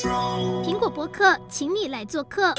[0.00, 2.54] 苹果博客，请你来做客。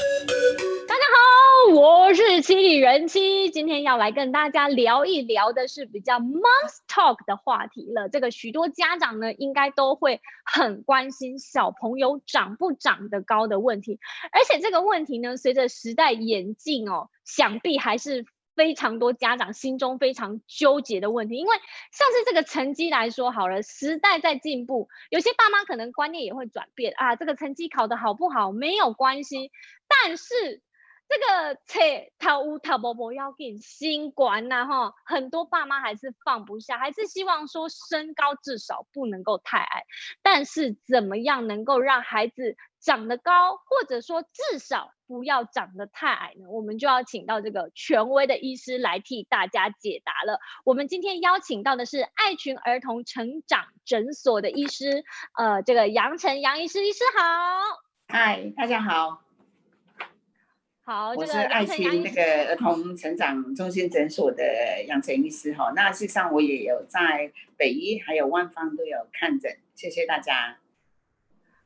[0.86, 8.10] 大家好，我是七里人妻，今天要来跟大家聊一聊的是比较 Mom's Talk 的话题了。
[8.10, 13.98] 这个许多家长呢，应该都会很关心小朋友长不长得高的问题，
[14.32, 18.26] 而且这个问题呢，随着时代演进哦，想必还是。
[18.60, 21.56] 非常多家长心中非常纠结的问题，因为
[21.92, 27.16] 像是这个成绩来说好了，时代在进步，有些爸妈可能观念也会转变啊。
[27.16, 29.50] 这个成绩考得好不好没有关系，
[29.88, 30.60] 但是
[31.08, 39.84] 这个切他乌他伯伯要给新冠呐哈，很多爸妈还是放不下，还是希望说身高至少不能够太矮，
[40.20, 46.48] 但是怎么样能够让孩子长得高，或者说至少不要长得太矮呢？
[46.48, 50.38] 我们就要请到这个权威的医师来替大家解答了。
[50.62, 55.02] 我们今天邀请到的是爱群儿童成长诊所的医师，
[55.36, 57.24] 呃，这个杨晨杨医师，医师好。
[58.06, 59.20] 嗨，大家好。
[60.84, 64.44] 好，我是爱群那个儿童成长中心诊所的
[64.86, 65.72] 杨晨医师哈。
[65.74, 70.58] 那事实上我也有在北医还有万方都有看诊，谢谢大家。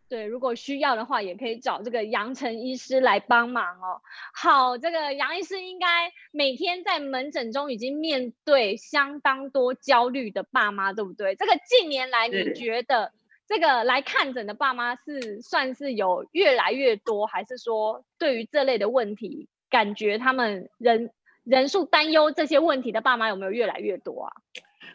[0.08, 4.00] 对，如果需要的话，也可以找这个杨晨医师来帮忙哦。
[4.32, 11.34] 好，这个杨医师应该每天在门诊中已经面对相当多焦虑的爸妈，对不对？
[11.34, 13.12] 这个近年来，你觉得
[13.48, 21.10] 这个来看诊的爸妈是算是有越来越多，还是说对于这类的问题，感觉他们人
[21.42, 24.32] 人数担忧这些问题的爸妈有没有越来越多啊？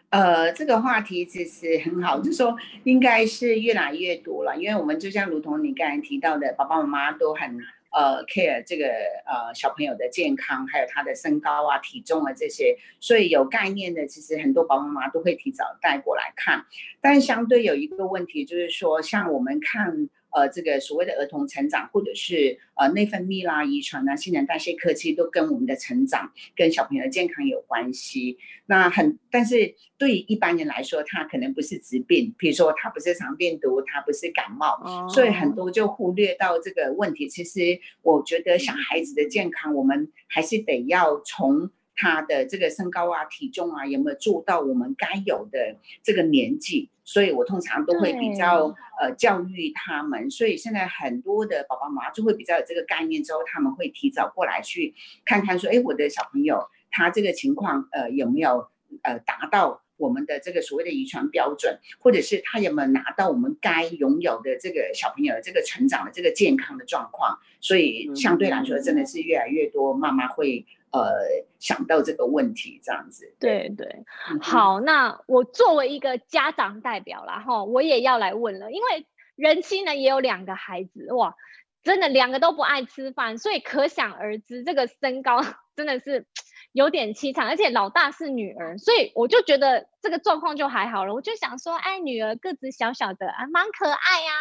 [0.09, 7.59] 呃，这个话题其实很好，就说应该是越来越多了，因为我们就像如同你刚才提到的，爸爸妈妈都很
[7.91, 16.65] 呃 care 这个呃小朋友的健康，还有他的身高啊、体重啊这些，所以有概念的，其实很多爸爸妈妈都会提早带过来看。
[17.01, 20.09] 但相对有一个问题，就是说像我们看。
[20.31, 28.37] 呃，这个所谓的儿童成长，或者是呃内分泌啦、遗传啦、新陈代谢科技，都跟我们的成长、跟小朋友的健康有关系。
[28.65, 37.27] 那很，但是对于一般人来说，它可能不是疾病，比如说它不是肠病毒，它不是感冒，哦、所以很多就忽略到这个问题。
[37.27, 41.71] 其实我觉得小孩子的健康，我们还是得要从。
[41.99, 46.89] 他的这个身高啊、体重啊，有没有做到我们该有的这个年纪？
[47.03, 50.29] 所以我通常都会比较呃教育他们。
[50.29, 54.93] 所以现在很多的爸爸妈妈就会比较有这个概念，之后他们会提早过来去
[55.25, 58.69] 看看，说，哎，我的小朋友他这个情况呃有没有
[59.03, 67.37] 呃达到我们的这个所谓的遗传标准，或者是他有没有拿到我们该拥有的这个小朋友的这个成长的这个健康的状况？
[67.59, 70.65] 所以相对来说，真的是越来越多妈妈会。
[70.91, 74.03] 呃，想到这个问题这样子，对对，
[74.41, 79.05] 好，那我作为一个家长代表啦，哈，我也要来问了，因为
[79.35, 81.35] 人妻呢也有两个孩子，哇，
[81.83, 85.45] 真的两个都不爱吃饭，所以可想而知，这个身高
[85.77, 86.25] 真的是
[86.71, 94.31] 有点凄惨，而且老大是女儿，所以我就觉得这个状况就还好了，我就想说，哎，女儿个子小小的啊，蛮可爱呀，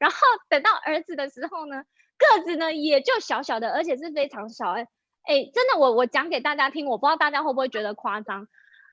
[0.00, 0.16] 然后
[0.48, 1.82] 等到儿子的时候呢，
[2.18, 4.86] 个子呢也就小小的，而且是非常小，哎。
[5.24, 8.48] 哎，真的，我我讲给大家听，我不知道大家会不会觉得夸张。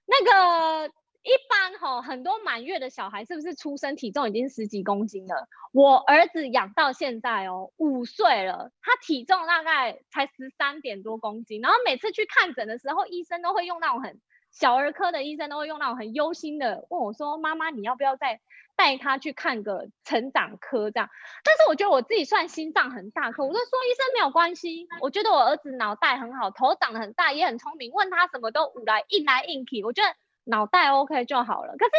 [0.05, 0.93] 那个
[1.23, 5.47] 一般吼，很多满月的小孩是不是出生体重已经十几公斤了？
[5.71, 11.61] 我儿子养到现在哦，五岁了，他体重大概才十三点多公斤。
[11.61, 14.19] 然后每次去看诊的时候，医生都会用那种很
[14.51, 18.39] 小儿科的医生都会用那种很忧心的问我说：“妈妈，你要不要再？”
[18.79, 21.09] 带他去看个成长科这样，
[21.43, 30.07] 但是我觉得我自己算心脏很大颗，我就说医生没有关系，我觉得我儿子脑袋很好，头长得很大，也很聪明，问他什么都来硬来硬去，我觉得
[30.49, 31.75] 脑袋 OK 就好了。
[31.77, 31.91] 可是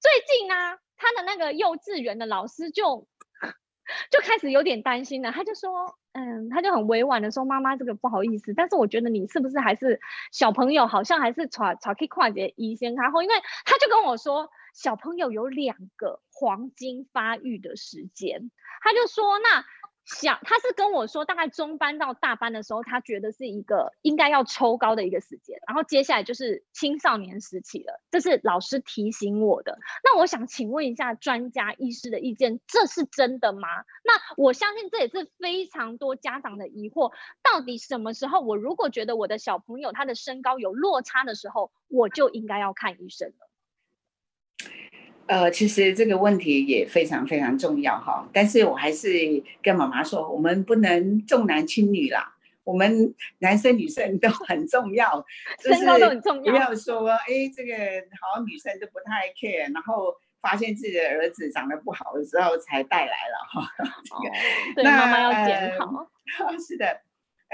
[0.00, 3.06] 最近呢、啊，他的那个幼稚园的老师就
[4.10, 10.00] 就开始有点担心了，他就说，嗯，他就很委婉的说，妈妈这个不好意思，但是我觉得你是不是还是
[10.32, 13.34] 小朋友，好像还是找找可以跨节医生看后，因为
[13.64, 14.50] 他就跟我说。
[14.72, 18.52] 小朋友有两个黄金发育的时间，
[18.82, 19.64] 他就说，那
[20.12, 29.78] 小他是跟我说，大概中班到大班的时候，他觉得是一个应该要抽高的一个时间，然后接下来就是青少年时期了，这是老师提醒我的。
[30.02, 33.68] 那我想请问一下专家医师的意见，这是真的吗？
[34.04, 43.49] 那我相信这也是非常多家长的疑惑，到底什么时候我如果觉得我的小朋友他的身高有落差的时候，我就应该要看医生了。
[45.30, 49.08] 呃，其实这个问题也非常非常重要哈，但是我还是
[49.62, 52.34] 跟妈妈说，我们不能重男轻女啦，
[52.64, 55.24] 我们男生女生都很重要，
[55.60, 57.76] 身高都很重要，不要说哎，这个
[58.20, 63.62] 好像女生都不太 care，然后发现自己的儿子长得不好的时候才带来了哈。
[64.10, 64.18] 哦、
[64.74, 66.10] 对，妈妈要检讨。
[66.58, 67.02] 是的，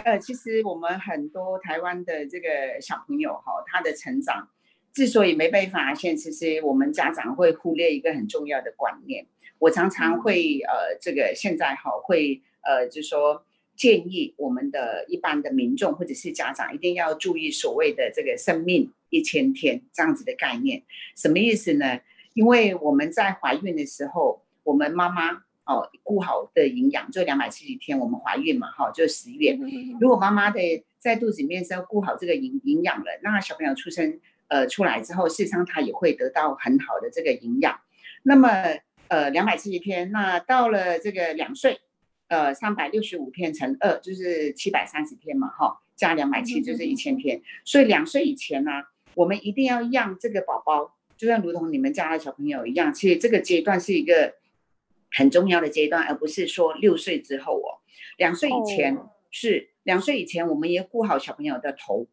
[0.03, 4.49] 呃，其实我们很多台湾的这个小朋友哈，他的成长
[4.97, 9.27] 之所以没被发现，其实我们家长会忽略一个很重要的观念。
[9.59, 13.45] 我常常会呃，这个现在哈会呃，就说。
[13.77, 20.83] 建议我们的一般的民众或者是家长一定要注意所谓的这个生命一千天这样子的概念，
[21.15, 22.01] 什么意思呢？
[22.33, 29.59] 因为我们在怀孕的时候，我们妈妈哦顾好的营养，就两百七十天我们怀孕嘛，哈，就十月。
[30.01, 30.59] 如果妈妈的
[30.99, 37.81] 在肚子里面是要顾好这个营营养了，那小朋友出生呃出来之后，事实上他也会得到很好的这个营养。
[38.23, 38.49] 那么
[39.09, 41.81] 呃两百七十天，那到了这个两岁。
[42.29, 47.41] 呃，三百六十五天乘二就是七百三十天嘛，哈，加两百七就是一千天。
[47.65, 48.83] 所以两岁以前呢、啊，
[49.15, 54.35] 我们一定要让这个宝宝，就像如同你们家的小朋友一样，其实这个阶段是一个
[55.13, 57.79] 很重要的阶段，而不是说六岁之后哦。
[58.17, 58.99] 两岁以前
[59.31, 62.09] 是两岁以前，我们也顾好小朋友的头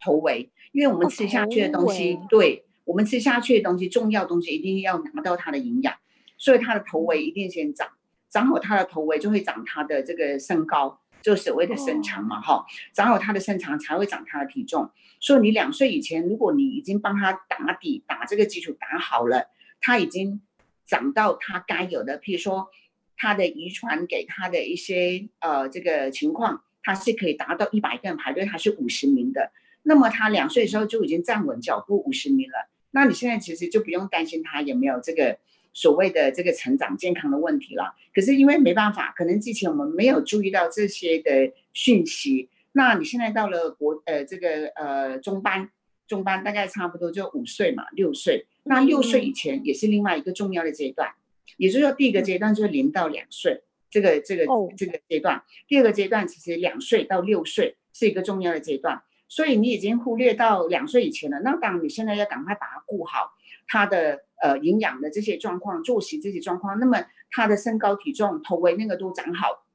[0.00, 5.94] 头围，因为我们吃下去的东西，对我们吃下去的东西，重要东西一定要拿到它的营养，
[6.36, 7.88] 所以它的头围一定先长。
[8.30, 12.64] 长好他的头围，就会长他的这个身高，就所谓的身长嘛，哈、哦。
[12.92, 14.90] 长好他的身长，才会长他的体重。
[15.18, 19.46] 所以你两岁以前，如果你已经帮他打底，把这个基础打好了，
[19.80, 20.42] 他已经
[20.84, 22.68] 长到他该有的，譬如说
[23.16, 29.52] 他的遗传给他的一些呃这个情况，他是可以达到一百个人排队，他是五十名的。
[29.88, 35.38] 那么他两岁的时候就已经站稳脚步五十米了，那你现在其实就不用担心他有没有这个。
[35.74, 42.48] 所谓的这个成长健康的问题了，可是因为没办法，可能之前我们没有注意到这些的讯息。
[42.72, 45.70] 那你现在到了国呃这个呃中班，
[46.08, 48.46] 中班大概差不多就五岁嘛，六岁。
[48.64, 51.10] 那六岁以前也是另外一个重要的阶段，
[51.58, 54.46] 也就是说第一个阶段就是零到两岁这个这个
[54.76, 59.02] 这个阶段，第二个阶段其实两岁到六岁是一个重要的阶段。
[59.28, 63.34] 所以你已经忽略到两岁以前了，那当然你现在要赶快把它顾好，
[63.66, 64.24] 他的。
[64.40, 69.66] 呃，营养的这些状况，作息这些状况，那么他的身高体重、头围那个都长好。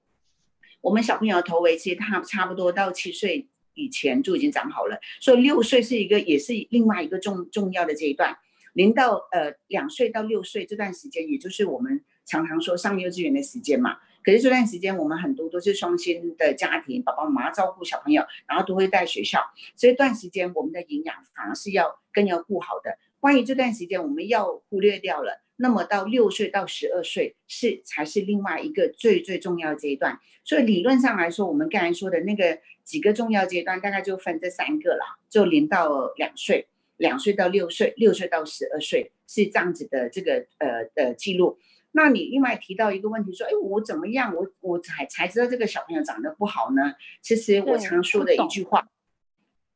[0.80, 8.38] 我们小朋友的头围其实他差不多到七岁以前就已经长好了，所以六岁是一个也是另外一个重重要的阶段。
[8.72, 13.98] 零到呃两岁到六岁这段时间，也就是我们常常说上幼稚园的时间嘛。
[14.24, 19.42] 可是这段时间我们很多都是双薪的家庭，爸爸妈妈照顾小朋友，然后都会带学校，
[19.76, 22.98] 这段时间我们的营养反而是要更要顾好的。
[23.20, 25.42] 关于这段时间，我们要忽略掉了。
[25.56, 30.20] 那么到六岁到十二岁是才是另外一个最最重要的阶段。
[30.44, 36.68] 所以理论上来说，我们刚才说的那个几个重要阶段，大概就分这三个了，就零到两岁，
[36.98, 41.60] 两岁到六岁，六岁到十二岁是这样子的这个呃的记录。
[41.94, 46.94] 那你另外提到一个问题，说，哎，我怎么样，我我才才知道这个小朋友长得不好呢？
[47.22, 48.88] 其实我常说的一句话，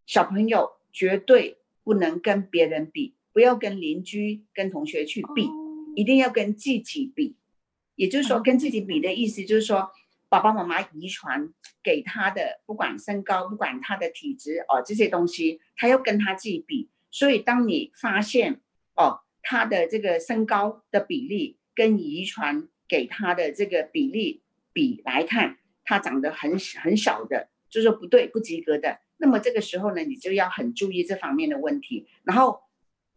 [0.06, 3.16] 小朋友绝对不能跟别人比。
[3.34, 5.48] 不要跟邻居、跟同学去比，
[5.96, 7.36] 一定要跟自己比。
[7.94, 9.92] 也就是说，跟自己比的意思就是说，
[10.28, 11.54] 爸爸妈妈遗传
[11.84, 16.90] 给他的，不管身高，不管他的体质哦，这些东西，他要跟他自己比。
[17.12, 18.60] 所以，当你发现
[18.96, 24.42] 哦，他的这个身高的比例跟遗传给他的这个比例
[24.74, 29.00] 比来看，他长得很很小的，就是不对、不及格的。
[29.18, 32.62] 那么这个时候呢，你就要很注意这方面的问题，然后。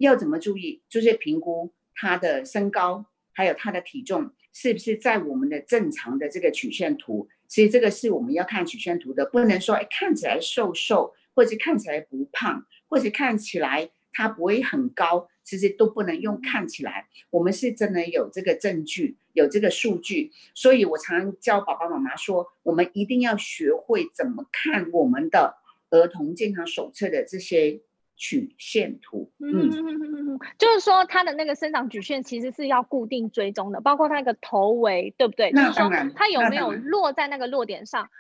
[0.01, 0.81] 要怎么注意？
[0.89, 7.29] 就是评估他的身高，还有他的体重是不是在我们的正常的这个曲线图。
[7.47, 17.07] 其实这个是我们要看曲线图的，不能说哎看起来瘦瘦，或者看起来不胖，或者看起来他不会很高，其实都不能用看起来。
[17.31, 20.31] 我们是真的有这个证据，有这个数据。
[20.55, 25.57] 所以我常常教爸爸妈妈说，我们一定要学会怎么看我们的
[25.91, 27.81] 儿童健康手册的这些。
[28.23, 35.51] 曲线图，嗯，嗯， 就是说它的那个生长曲线其实是要固定追踪的，包括它那个头围，对不对？
[35.53, 38.11] 那当然，它有没有落在那个落点上？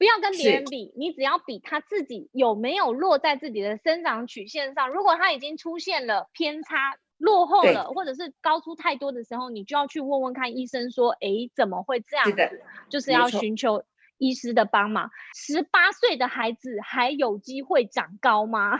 [0.00, 4.88] 不要跟别人比，你只要比他自己有没有落在自己的生长曲线上。
[4.88, 12.62] 如果他已经出现了偏差、落后了，或者是高出太多的时候，你就要去问问看医生说，哎，怎么会这样子？
[12.88, 13.84] 就是要寻求。
[14.22, 18.78] 医师的帮忙，十八岁的孩子还有机会长高吗？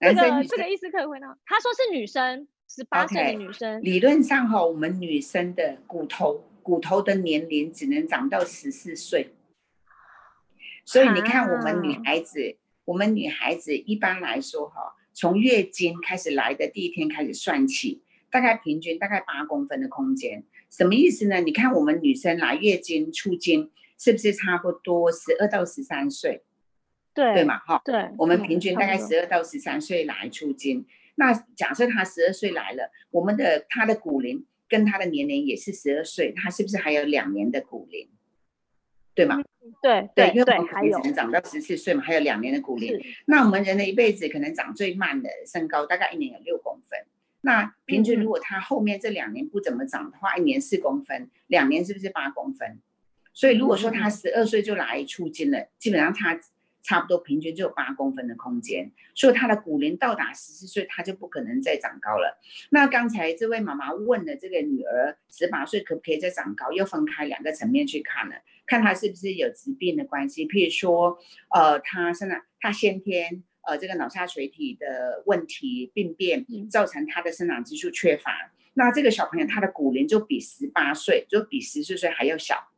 [0.00, 1.38] 这个这个医师可以回答。
[1.46, 3.78] 他说是女生，十八岁的女生。
[3.78, 3.82] Okay.
[3.84, 9.30] 理论上哈，我们女生的骨头骨头的年龄只能长到十四岁，
[10.86, 18.02] 所以你看我们女孩子，啊、我们女孩子一般来说哈，从月经开始来的第一天开始算起。
[18.28, 21.40] 大概平均大概八公分的空间，什么意思呢？
[21.40, 26.42] 你看我们女生来月经出经是不是差不多十二到十三岁？
[27.14, 30.80] 对对嘛，哈，对，我们平均大概十二到十三岁来出经。
[30.80, 38.10] 嗯、那假设她十二岁来了，我们的她的骨龄跟她的年龄也是十二岁，她是不是还有两年的骨龄？
[39.14, 39.40] 对吗？
[39.82, 43.00] 对对，因为我们骨龄只能长到十四岁嘛，还有两年的骨龄。
[43.26, 46.98] 那我们人的一辈子可能长最慢的身高大概一年有六公分。
[47.40, 52.78] 那平均如果他后面这两年不怎么长的话，嗯、一年四公分，两年是不是八公分？
[53.32, 56.38] 所以如果说他十二岁就来出金了，嗯、基本上他。
[56.86, 62.38] 差不多平均只有八公分的空间，所以他的骨龄到达十四岁，他就不可能再长高了。
[62.70, 66.70] 那刚才这位妈妈问的这个女儿十八岁可不可以再长高？
[66.70, 71.18] 又分开两个层面去看了，看她是不是有疾病的关系，譬如说，
[71.52, 78.52] 呃，她现在她先天呃这个脑下垂体的问题病变，造成她的生长激素缺乏。
[78.74, 82.68] 那这个小朋友他的骨龄就比十八岁，就比十四岁还要小。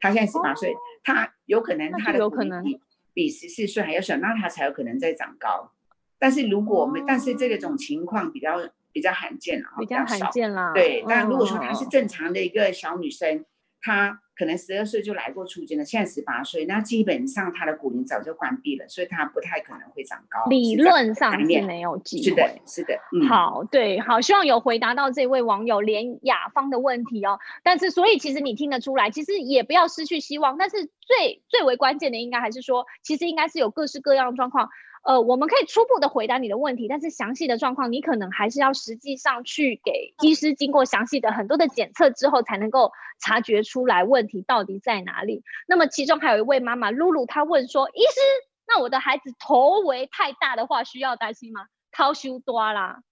[0.00, 0.72] 他现在十八岁，
[1.04, 2.80] 他有可能他的骨龄比
[3.28, 5.72] 十四岁还要小，那他才有可能再长高。
[6.18, 8.60] 但是如果我们，哦、但是这个种情况比较
[8.92, 10.72] 比较罕见了，比较罕见啦。
[10.72, 13.44] 对，那如果说她是正常的一个小女生，
[13.80, 20.50] 她、哦、可能十二岁就来过初经了，现在十八岁，那基本上他的骨龄早就关闭了，所以他不太可能会长高。
[20.50, 22.24] 理论上是没有机会。
[22.24, 22.94] 是的，是的。
[23.12, 27.38] 嗯、好，对，好，希望有回答到这位网友连雅芳的问题哦。
[27.62, 30.58] 但是，所以其实你听得出来，其实也不要失去希望。
[30.58, 34.70] 但是最最为关键的，应该还是说，其实应该是有各式各样的状况。
[35.02, 45.42] 呃，我们可以初步的回答你的问题，但是详细的状况，你可能还是要实际上去给医师经过详细的很多的检测之后，才能够察觉出来问题到底在哪里。
[45.66, 48.20] 那么其中还有一位妈妈露露，她问说：“医师，
[48.68, 51.66] 那我的孩子头围太大的话，需要担心吗？
[51.90, 53.02] 掏修多啦，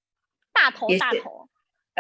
[0.52, 1.48] 大头大头。”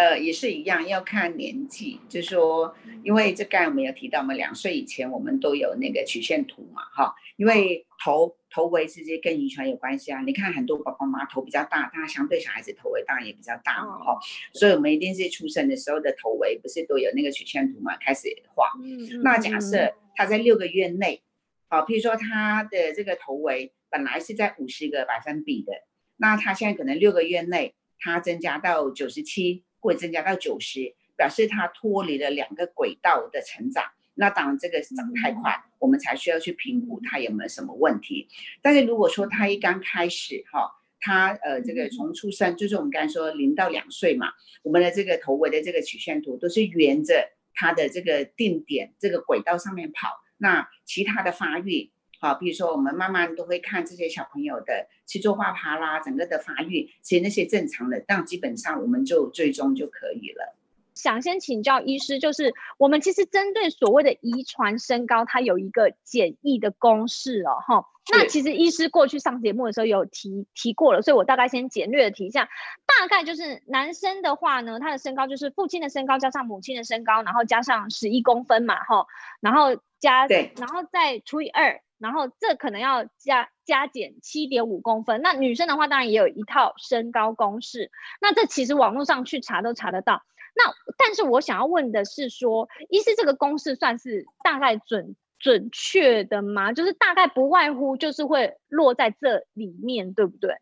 [0.00, 10.22] 呃，也是一样，要看年纪，就是说，因为这刚才我们有提到，我们两岁以前我们都有那个曲线图嘛，哈，因为头头围直接跟遗传有关系啊。
[10.22, 14.18] 你看很多爸爸妈妈头比较大，他相对小孩子头围当然也比较大嘛，哈，
[14.54, 18.70] 所以我们一定是出生的时候的头围不是都有那个曲线图嘛，开始画。
[18.82, 19.20] 嗯。
[19.22, 21.20] 那假设他在六个月内，
[21.68, 25.72] 好，譬如说他的这个头围本来是在五十个百分比的，
[26.16, 29.62] 那他现在可能六个月内他增加到九十七。
[29.80, 33.84] 会增加到九十，表示它脱离了两个轨道的成长。
[34.14, 38.28] 那当然这个是长太快，我们才需要去评估它有没有什么问题。
[38.62, 40.70] 但是如果说它一刚开始哈，
[41.00, 44.28] 它呃这个从出生就是我们刚才说零到两岁嘛，
[44.62, 50.08] 我们的这个头围的这个曲线图都是沿着它的这个定点这个轨道上面跑。
[50.38, 51.90] 那其他的发育。
[52.20, 60.54] 好，比如说我们慢慢都会看这些小朋友的去做画爬啦，整个的发育，其实那些正常的，但基本上我们就追踪就可以了。
[60.94, 67.86] 想先请教医师，就是我们其实针对所谓的遗传身高，它有一个简易的公式哦，哈。
[68.12, 72.50] 那其实医师过去上节目的时候有提提过了，所以我大概先简略的提一下，
[72.84, 79.06] 大概就是男生的话呢，他的身高就是父亲的身高加上母亲的身高，然后加上十一公分嘛，哈，
[79.40, 81.80] 然后加对，然后再除以二。
[82.00, 85.20] 然后这可能要加加减七点五公分。
[85.22, 87.90] 那女生的话，当然也有一套身高公式。
[88.20, 90.22] 那这其实网络上去查都查得到。
[90.56, 90.64] 那
[90.98, 96.72] 但是我想要问的是说，医师这个公式算是大概准准确的吗？
[96.72, 100.54] 就是大概不外乎就是会落在这里面，对不对？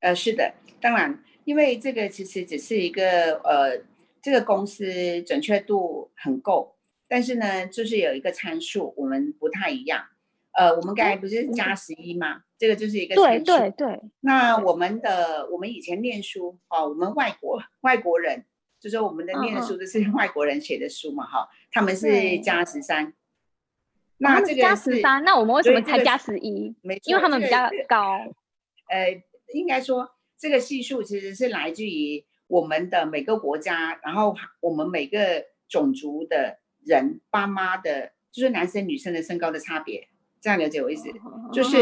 [0.00, 3.80] 呃，是的，当然，因为这个其实只是一个呃，
[4.20, 6.76] 这个公式准确度很够，
[7.08, 10.04] 但是呢，就是有一个参数我们不太一样。
[10.58, 12.32] 呃，我们刚才不是加十一吗？
[12.34, 14.00] 嗯、这个就是一个对对对。
[14.18, 18.44] 那我们的我们以前念书哦，我们外国外国人，
[18.80, 23.14] 就说我们的念的书都是外国人写的书嘛，哈、嗯，他们是加十三。
[24.16, 26.74] 那这个加十三，那我们为什么才加十一？
[26.82, 28.18] 没错，因为他们比较高。
[28.88, 29.22] 呃，
[29.54, 40.08] 应该说这个系数其实是来自于我们的每个国家，然后我们每个种族的人爸妈的，就是男生女生的身高的差别。
[40.40, 41.76] 这样了解我意思，哦、就是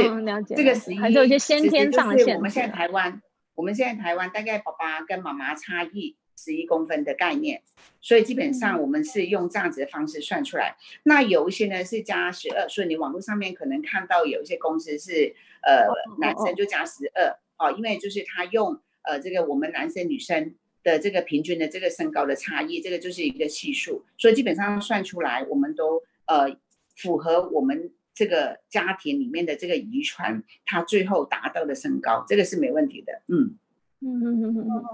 [0.55, 2.37] 这个十一，还是有一些先天上的限。
[2.37, 3.21] 我们现在台湾，
[3.55, 7.63] 我们现在台湾大概爸爸跟妈妈差异十一公分的概念，
[8.01, 10.71] 所以基本上我们是用这样子的方式算出来。
[10.71, 26.57] 嗯、那有一些呢是加十二，所以你网络上面可能看到有一些公司是呃、哦、男生就加十二哦，因为就是他用呃这个我们男生女生的这个平均的这个身高的差异，这个就是一个系数，所以基本上算出来我们都呃
[26.97, 27.93] 符合我们。
[28.17, 33.13] 这个家庭里面的这个遗传，它最后达到的身高，这个是没问题的。
[33.29, 33.59] 嗯
[34.01, 34.85] 嗯嗯嗯嗯，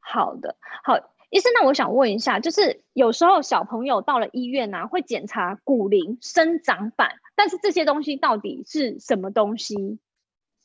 [0.00, 0.96] 好的，好，
[1.30, 9.98] 医生，那我想问一下，就是有时候小朋友到了医院啊，会检查骨龄、生长板，但是这些东西到底是什么东西？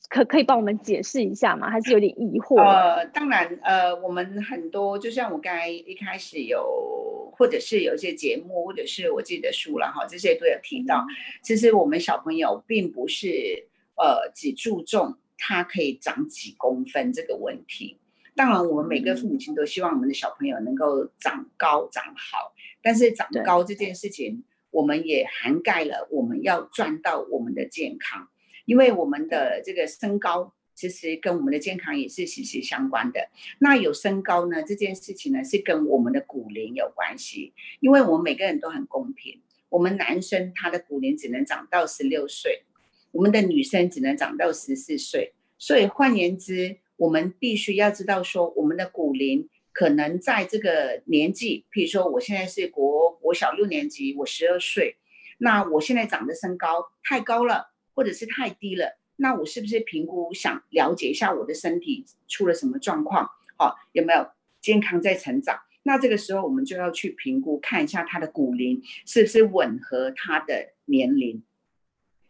[0.10, 1.70] 可可以帮我们解释一下吗？
[1.70, 2.60] 还是有点疑惑？
[2.60, 11.06] 呃，当然，呃，我们很多，就像我刚才一开始有，或者是有一些节目，或者是我自己的书了哈，这些都有提到。
[11.44, 18.00] 其实我们小朋友并不是呃只注重他可以长几公分这个问题。
[18.36, 28.28] 当然，我们每个父母亲都希望我们的小朋友能够长高长好，但是长高这件事情，我们也涵盖了我们要赚到我们的健康，
[28.70, 33.28] 因为我们的这个身高其实跟我们的健康也是息息相关的。
[33.60, 42.64] 那有身高呢，这件事情呢是跟我们的骨龄有关系，因为我们每个人都很公平，我们男生他的骨龄只能长到十六岁，
[43.12, 46.78] 我们的女生只能长到十四岁，所以换言之。
[47.00, 54.98] 我们必须要知道，说我们的骨龄可能在这个年纪，譬如说我现在是国国小六年级，我十二岁，
[55.38, 63.30] 那我现在长的身高太高了，或者是太低了，那我是不是评估想了解一下我的身体出了什么状况？
[63.58, 64.26] 好，有没有
[64.62, 65.60] 健康在成长？
[65.84, 71.44] 那这个时候我们就要去评估，看一下他的骨龄是不是吻合他的年龄。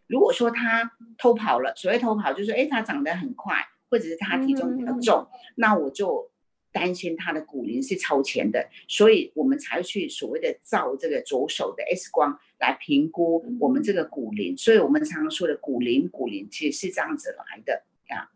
[0.08, 3.56] 如果说他偷跑了，所谓偷跑就是说，哎，他长得很快。
[3.92, 6.30] 或者是他体重比较重，嗯、那我就
[6.72, 14.56] 担心他的骨龄是超前的，所以我们才去所谓的照这个左手的 X 光来评估我们这个骨龄。
[14.58, 18.30] 所以我们常常说的骨龄，骨龄其实是这样子来的呀，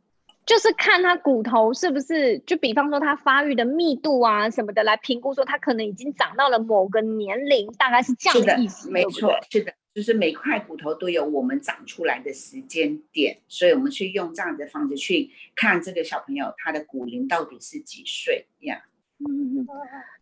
[0.45, 9.73] 就是看他骨头是不是，就比方说他发育的密度啊什么的来评估，说他可能已经长到了某个年龄，大概是这样的意思，没错，是的。
[9.93, 18.83] 就是每块骨头都有我们长出来的时间点，所以我们去用这样的方式去看这个小朋友他的骨龄到底是几岁呀？
[19.19, 19.67] 嗯嗯。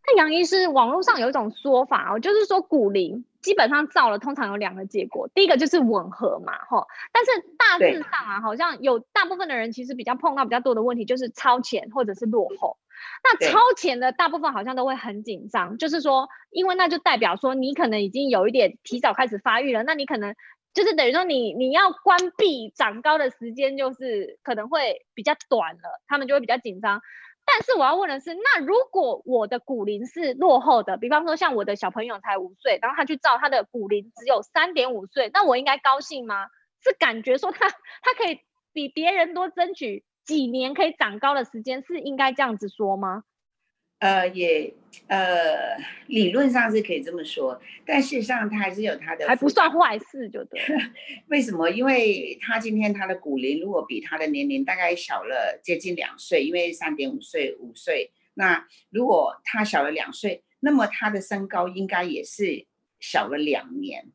[0.06, 6.88] 那杨医师，网络上有一种说法哦，就是说骨龄基本上造了，通常有两个结果，第一个就是吻合嘛，吼。
[7.12, 12.78] 但是大致上啊，好像有大部分的人其实比较碰到比较多的问题，就是超前或者是落后。
[13.24, 20.36] 那超前的大部分好像都会很紧张，就是说，因为那就代表说你可能已经有一点提早开始发育了，那你可能
[20.74, 27.02] 就是等于说你你要关闭长高的时间就是可能会比较短了，他们就会比较紧张。
[27.46, 36.48] 但是我要问的是，那如果我的骨龄是落后的，比方说像我的小朋友才五岁，然后他去照他的骨龄只有三点五岁，那我应该高兴吗？
[36.84, 38.40] 是感觉说他他可以
[38.74, 40.04] 比别人多争取？
[40.24, 43.24] 几年可以长高的时间是应该这样子说吗？
[44.02, 44.74] 呃，也
[45.08, 50.60] 呃，理论上是可以这么说，但事实上他还是有他的，还不算坏事，就对。
[51.30, 51.70] 为什么？
[51.70, 62.66] 因为他今天他的骨龄如果比他的年龄大概小了接近两岁，因为三点五岁、五岁，那如果他小了两岁，那么他的身高应该也是
[63.00, 64.12] 小了两年。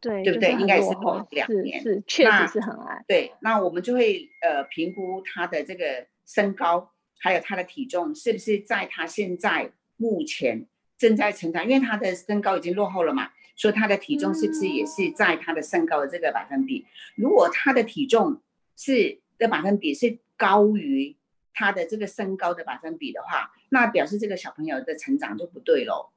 [0.00, 0.50] 对，对不对？
[0.50, 0.88] 应该是
[1.30, 3.04] 两年，是，是确实是很矮。
[3.06, 10.66] 对，那我们就会呃评估他的这个身高，还有他的体重是不是在他现在目前
[10.98, 16.80] 正在成长，因为他的身高已经落后了嘛，所以他的体重是不是也是在他的身高的这个百分比？
[16.80, 18.42] 嗯、如果他的体重
[18.76, 21.16] 是的百分比是高于
[21.54, 26.10] 他的这个身高的百分比的话，那表示这个小朋友的成长就不对喽。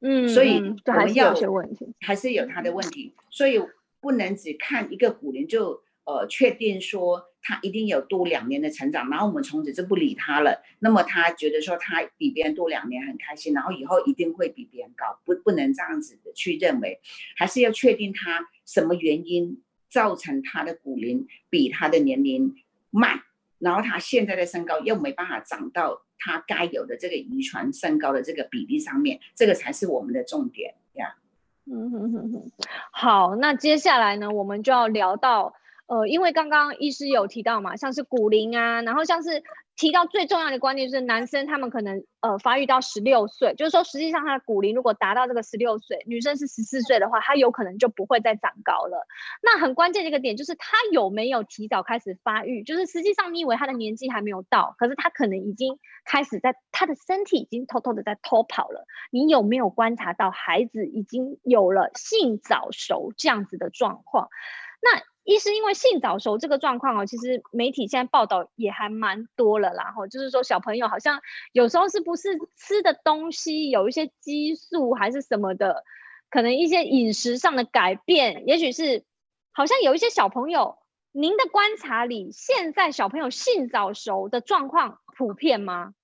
[0.00, 1.34] 嗯，所以我们要
[2.00, 3.60] 还是有他的问题，所以
[4.00, 10.62] 不能只看一个骨龄就呃确定说他一定有多两年的成长，然后我们从此就不理他了。
[10.78, 17.00] 那么他觉得说他比别人多两年很开心，然后以后一定会比别人高，不不能这样子的去认为，
[17.36, 22.54] 还是要确定他什么原因造成他的骨龄比他的年龄
[22.90, 23.22] 慢，
[23.58, 26.02] 然后他现在的身高又没办法长到。
[26.22, 31.16] 他该有的这个遗传身高的这个比例上面，这个才是我们的重点呀。
[31.64, 32.50] 嗯哼哼哼，
[32.92, 35.54] 好，那接下来呢，我们就要聊到，
[35.90, 39.42] 呃，因为刚刚医师有提到嘛，像是骨龄啊，然后像是。
[39.76, 49.06] 提到最重要的观念就是，男生他们可能呃发育到十六岁，就是说实际上他的骨龄如果达到这个十六岁，女生是十四岁的话，他有可能就不会再长高了。
[49.42, 58.84] 那很关键的一个点就是他有没有提早开始发育，就是实际上你以为他的年纪还没有到，可是他可能已经开始在他的身体已经偷偷的在偷跑了。
[59.10, 64.28] 你有没有观察到孩子已经有了性早熟这样子的状况？
[64.82, 65.00] 那
[65.32, 71.20] 一是因为性早熟这个状况哦，其实媒体现在报道也还蛮多了啦，吼，就是说小朋友好像
[71.52, 75.84] 有时候是不是吃的东西有一些激素还是什么的，
[76.30, 79.04] 可能一些饮食上的改变，也许是
[79.52, 80.78] 好像有一些小朋友，
[81.12, 85.94] 您的观察里，现在小朋友性早熟的状况普遍吗？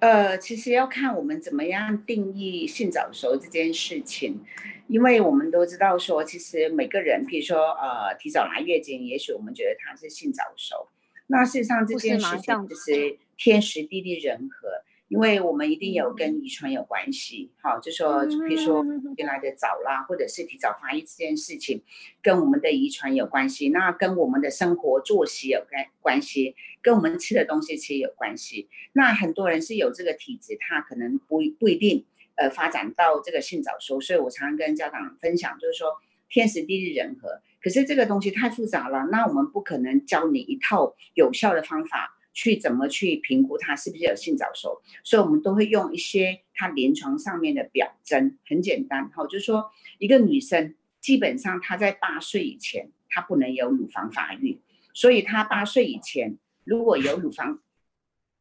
[0.00, 4.40] 呃，其实要看我们怎么样定义性早熟这件事情，
[4.88, 10.88] 因为我们都知道说，其实每个人，比如说呃，提早来月经，也许我们觉得他是性早熟，
[11.28, 14.68] 那事实上这件事情就是天时地利人和。
[15.10, 21.82] 因为我们一定有跟遗传有关系，好，就说，比如说原来的早啦，或者是提早发育这件事情，
[22.22, 28.68] 跟我们的遗传有关系，那跟我们的生活作息有关关系，跟我们吃的东西其实有关系。
[28.92, 35.88] 那很多人是有这个体质，他可能不不一定呃发展到这个性早熟，所以我常常跟家长分享，就是说
[36.28, 37.40] 天时地利人和。
[37.60, 42.16] 可是这个东西太复杂了，那我们不可能教你一套有效的方法。
[42.40, 44.80] 去怎么去评估他是不是有性早熟？
[45.04, 54.58] 所以我们都会用一些他临床上面的表征，很简单哈，就是说一个女生基本上她在八岁以前她不能有乳房发育，
[54.94, 57.60] 所以她八岁以前如果有乳房，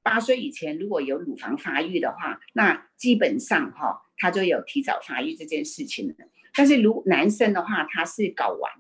[0.01, 6.13] 八岁以前如果有乳房发育的话，那基本上哈她就有提早发育这件事情了。
[6.55, 8.71] 但是如男生的话，他是睾丸。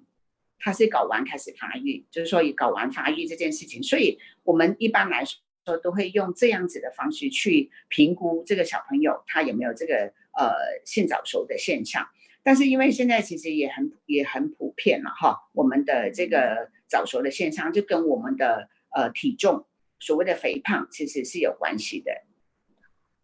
[0.59, 10.51] 他是睾丸开始发育，就是说以睾丸发育这件事情，所以我们一般来说都会用这样子的方式去评估这个小朋友他有没有这个呃
[10.85, 12.07] 性早熟的现象。
[12.41, 19.65] 但是因为现在其实也很也很普遍了哈，我们的这个早熟的现象就跟我们的呃体重
[19.99, 22.11] 所谓的肥胖其实是有关系的。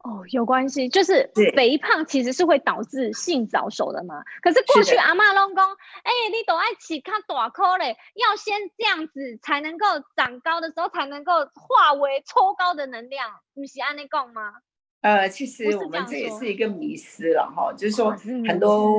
[0.06, 4.24] 哦，有关系，就是肥胖其实是会导致性早熟的嘛。
[4.44, 5.68] 可是过去阿嬷拢讲，
[6.04, 14.54] 哎、欸，你都爱吃较大颗嘞，要先这样子才能够长高的时候才能够化为抽高的能量，你是按呢讲吗？
[15.02, 18.12] 呃，其实我们这也是一个迷思了哈，就是说
[18.48, 18.96] 很多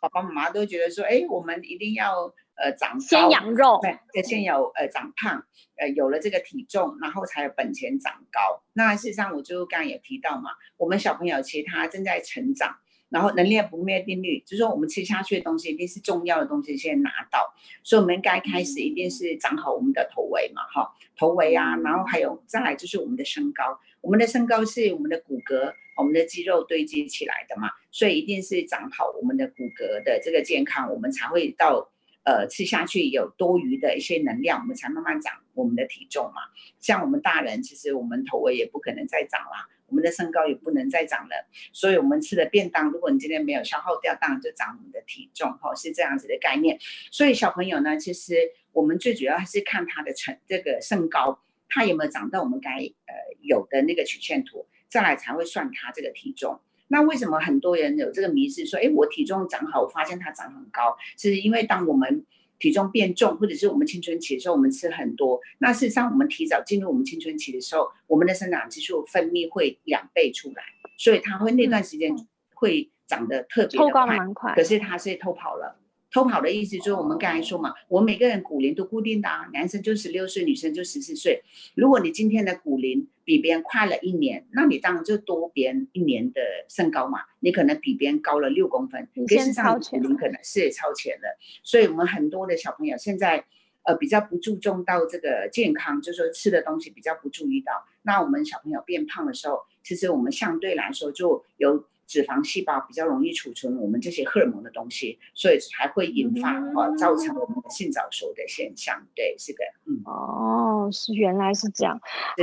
[0.00, 2.34] 爸爸妈妈都觉得说，哎、欸，我们一定要。
[2.62, 3.80] 呃，长高先养肉，
[4.12, 5.44] 对，先有呃长胖，
[5.74, 8.62] 呃，有了这个体重，然后才有本钱长高。
[8.72, 12.76] 那事实上，我就刚刚也提到嘛，我们小朋友其实他正在成长，
[13.08, 31.88] 然后能量不灭定律，就是说我们吃下去的东西一定是重要的东西先拿到，所以我们该开始一定是长好我们的头围嘛，哈，头围啊，然后还有再来就是我们的身高，我们的身高是我们的骨骼、我们的肌肉堆积起来的嘛，所以一定是长好我们的骨骼的这个健康，我们才会到。
[32.24, 36.42] 呃，吃下去有多余的一些能量，我们才慢慢长我们的体重嘛。
[36.78, 41.48] 像我们大人，其实我们头围也不可能再长了，我们的身高也不能再长了。
[41.72, 46.78] 所以，我们吃的便当，如果你今天没有消耗掉，当然就长我们的体重，哈，是这样子的概念。
[47.10, 48.36] 所以，小朋友呢，其实
[48.72, 56.60] 我们最主要还是看他的成这个身高，他有没有长到我们该呃有的那个曲线图，再来才会算他这个体重。
[56.92, 62.26] 那为什么很多人有这个迷思，说，哎，我体重长好，我发现它长很高，是因为当我们
[62.58, 65.40] 体重变重，或者是我们青春期的时候，我们吃很多。
[65.56, 70.62] 那事实上，我们提早进入我们青春期的时候，我们的生长激素分泌会两倍出来，
[70.98, 72.14] 所以它会那段时间
[72.52, 75.78] 会长得特别的快，快，可是它是偷跑了。
[76.12, 81.42] 偷跑的意思就是我们刚才说嘛，我们每个人骨龄都固定的啊，男生就十六岁，女生就十四岁。
[81.74, 91.38] 如果你今天的骨龄比别人快了一年，那你当然就多别人一年的身高嘛，你可能比别人高了六公分，你先超前，你可能是超前了。
[91.62, 93.46] 所以我们很多的小朋友现在
[93.84, 97.72] 呃比较不注重到这个健康，就是说吃的东西比较不注意到。
[98.02, 101.86] 那我们小朋友变胖的时候，其实我们相对来说就有。
[102.12, 109.02] 脂肪细胞比较容易储存我们这些荷尔蒙的东西，所以才会引发啊，造成我们的性早熟的现象。
[109.14, 111.98] 对，是的，嗯，哦，是原来是这样。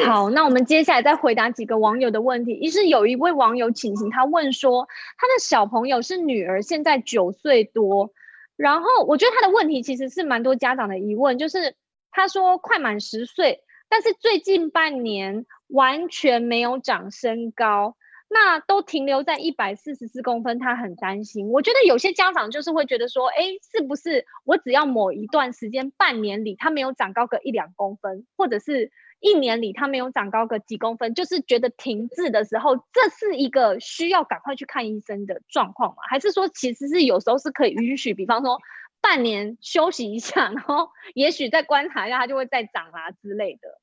[0.08, 2.53] 好，那我们接下来再回答几个网友的问题。
[2.53, 4.88] 一是有一位网友请请他问说，
[5.19, 8.12] 他的小朋友是女儿，现在九岁多，
[8.55, 11.75] 然后我觉得他的问题其实是蛮多家长的疑问，就是
[12.10, 17.95] 他说快满十岁，但是最近半年完全没有长身高。
[18.32, 21.50] 那都停留在一百四十四公分，他很担心。
[21.50, 35.98] 我觉得有些家长就是会觉得说，哎，是不是我只要某一段时间，半年里他没有长高个一两公分，或者是一年里他没有长高个几公分，就是觉得停滞的时候，这是一个需要赶快去看医生的状况吗？
[36.08, 38.60] 还是说其实是有时候是可以允许，比方说
[39.02, 43.80] 半年休息一下，然后 也许再观察一下，他就会再长啊之类的。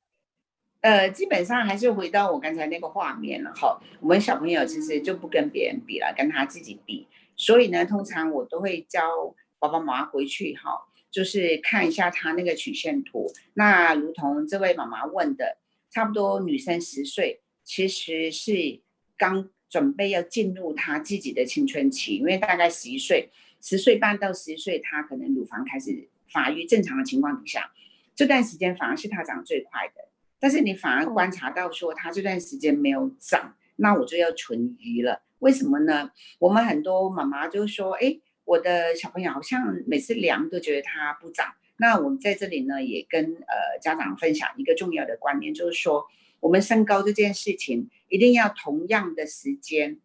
[0.81, 3.81] 呃，基本上还是回到我刚才那个画面了哈。
[3.99, 7.07] 我们小朋友其实就不跟别人比了，跟他自己比。
[7.35, 10.71] 所以呢，通常我都会教爸爸妈妈回去哈，
[11.11, 13.31] 就是看一下他那个曲线图。
[13.53, 15.57] 那如同这位妈妈问的，
[15.89, 18.81] 差不多女生十岁，其实是
[19.17, 23.29] 刚准备要进入她自己的青春期，因为大概十一岁、
[23.61, 26.65] 十岁半到十一岁，她可能乳房开始发育。
[26.65, 27.71] 正常的情况底下，
[28.15, 30.07] 这段时间反而是她长得最快的。
[30.39, 35.21] 但是你反而观察到说，他这段时间没有长，那我就要存疑了。
[35.39, 36.11] 为什么呢？
[36.39, 41.53] 我们很多妈妈就说，哎，我的小朋友好像每次量都觉得他不长。
[41.77, 46.05] 那我们在这里呢，也跟呃家长分享一个重要的观念，就是说，
[46.39, 49.99] 我们身高这件事情一定要同样的时间、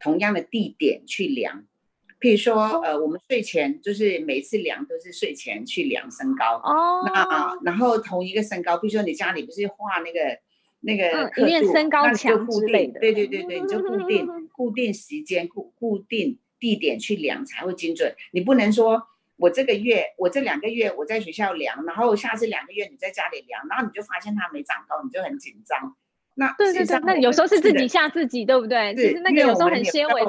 [0.00, 1.64] 同样的地点去量。
[2.22, 7.02] 譬如说，呃，我们睡前就是每次量都是睡前去量身高哦。
[7.04, 10.38] 那然后同一个身高，比如说你家里不是画那个
[10.80, 18.14] 那个刻度，嗯、身高墙之类的，对对对对，你就固定 固定时间、固固定地点去量才会精准。
[18.30, 19.08] 你不能说。
[19.38, 25.96] 我这个月，我这两个月我在学校量，然后下次两个月你在家里量，然后你就发现它没长高，你就很紧张。
[26.34, 28.94] 那对对对，那有时候是自己吓自己，对不对？
[28.94, 30.28] 是那个有时候很纤维是。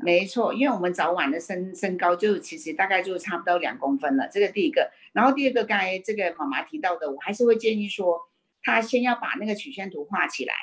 [0.00, 4.90] 没错，因为我们早晚的身身高就其实大概就差不多两公分了，这个第一个。
[5.12, 8.20] 然后第二个，刚才这个妈妈提到的，我还是会建议说，
[8.62, 10.54] 他先要把那个曲线图画起来。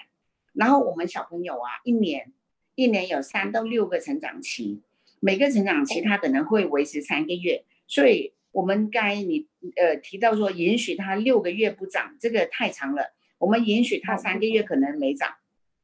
[0.53, 2.31] 然后我们小朋友啊，一年
[2.75, 4.81] 一年有三到六个成长期，
[5.19, 7.63] 每个成长期他可能会维持三个月。
[7.87, 13.13] 所以，我们该你呃提到说，允许他六个月不长，这个太长了。
[13.37, 15.35] 我们允许他三个月可能没长，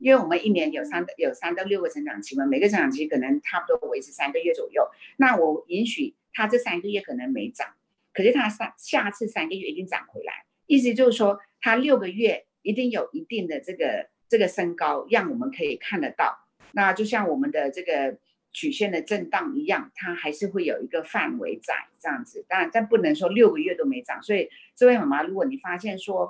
[0.04, 4.86] 因为我们一年有三有三到六个成长期嘛，每个成长期可能差不多维持三个月左右。
[5.16, 7.68] 那我允许他这三个月可能没长，
[8.14, 10.46] 可是他三下次三个月一定长回来。
[10.68, 16.38] 意思就是说，他六个月一定有一定的这个这个身高，让我们可以看得到。
[16.74, 18.18] 那就像我们的这个。
[18.56, 24.22] 曲线的震荡一样，它还是会有一个范围在这样子，当然但不能说六个月都没长。
[24.22, 26.30] 所以这位妈妈，如果你发现说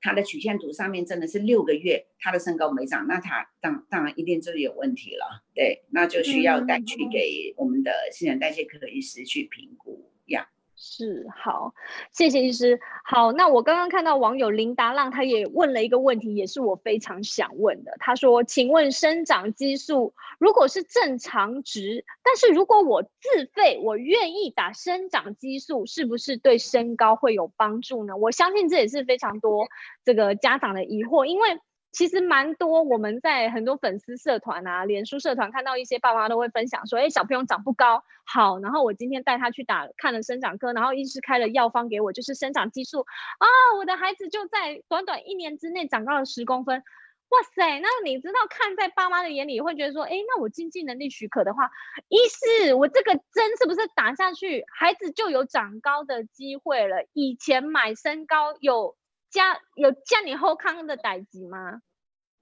[0.00, 10.48] 她的曲线图上面真的是六个月，他的身高没长，那他当当然一定就是有问题了，对，那就需要带去给我们的新陈代谢科医师去评估呀。
[10.78, 11.72] 是好，
[12.12, 12.78] 谢谢医师。
[13.02, 17.96] 好，那我刚刚看到网友林达浪，他也问了一个问题，也是我非常想问的。
[17.98, 29.68] 他说：“请问生长激素如果是正常值，但是如果我自费，我愿意打生长激素，是不是对身高会有帮助呢？”我相信这也是非常多
[30.04, 31.58] 这个家长的疑惑，因为。
[31.96, 43.06] 其实蛮多，我们在很多粉丝社团啊、脸书社团看到一些爸妈都会分享说：“哎，小朋友长不高，好，然后我今天带他去打看了生长科，然后医师开了药方给我，就是生长激素
[43.38, 46.84] 啊，我的孩子就在短短一年之内长高了十公分，
[47.30, 47.80] 哇塞！
[47.80, 51.70] 那你知道看在爸妈的眼里会觉得说：哎，那我经济能力许可的话，
[52.08, 57.06] 医师，我这个针是不是打下去，孩子就有长高的机会了？
[57.14, 58.96] 以前买身高有。”
[59.30, 61.82] 加有加你后康的代志吗？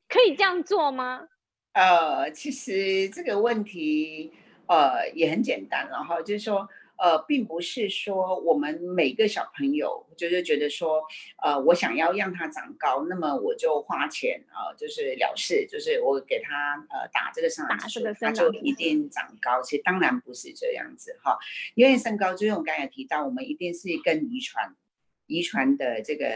[0.08, 1.26] 可以这样做吗？
[1.72, 4.32] 呃，其实这个问题
[4.68, 11.02] 呃也很简单，然后就是说呃，并不是说我们每个小朋友就是觉得说
[11.42, 19.60] 呃，我想要让他长高，那么我就花钱啊、呃，就是了事，就是我给他呃打这个生长激素，他就一定长高。
[19.60, 21.36] 其实当然不是这样子哈，
[21.74, 24.76] 因为身高就是我刚才提到，我们一定是跟遗传。
[25.26, 26.26] 遗传的这个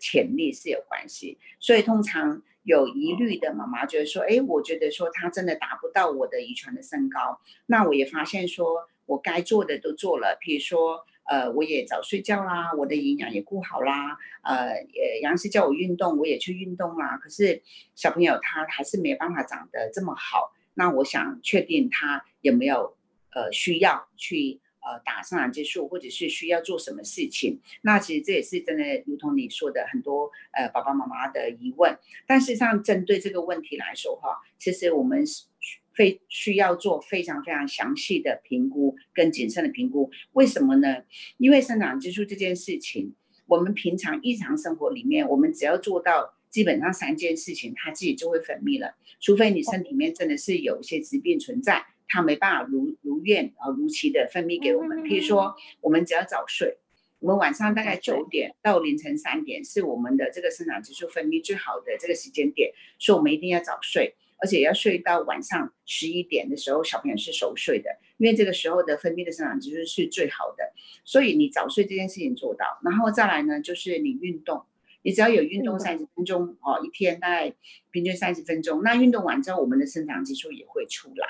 [0.00, 14.74] 潜力是有关系，所以通常有疑虑的妈妈觉得说，哎，我觉得说他真的达不到我的遗传的身高，那我也发现说我该做的都做了，譬如说，呃，我也早睡觉啦，我的营养也顾好啦，呃，
[15.22, 17.62] 杨师叫我运动，我也去运动啦，可是
[17.94, 22.96] 小朋友他还是没办法长得这么好，那我想确定他有没有
[23.30, 24.60] 呃需要去。
[24.86, 27.58] 呃，打生长激素，或者是需要做什么事情？
[27.82, 31.98] 那其实这也是真的，如同你说的，很多呃爸爸妈妈的疑问。
[32.24, 34.28] 但事实上，针对这个问题来说哈，
[34.60, 35.46] 其实我们是
[35.92, 40.08] 非需要做非常非常详细的评估跟谨慎的评估。
[40.34, 41.02] 为什么呢？
[41.38, 43.12] 因为生长激素这件事情，
[43.46, 48.94] 我们平常日常生活里面，我们只要做到基本上三件事情，它自己就会分泌了。
[49.18, 51.84] 除非你身体里面真的是有一些疾病存在。
[52.08, 55.02] 他没办法如如愿啊如期的分泌给我们。
[55.02, 56.78] 譬如说，我们只要早睡，
[57.18, 70.72] 我们晚上大概九点到凌晨三点是我们的这个生长激素分泌最好的这个时间点，所以我们一定要早睡，而且要睡到晚上十一点的时候，小朋友是熟睡的，因为这个时候的分泌的生长激素是最好的。
[71.04, 74.64] 所以你早睡这件事情做到，然后再来呢，就是你运动，
[75.02, 77.54] 你只要有运动三十分钟哦，一天大概
[77.90, 81.26] 平均三十分钟，那运动完之后，我们的生长激素也会出来。